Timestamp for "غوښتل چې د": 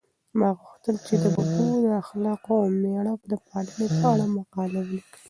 0.59-1.25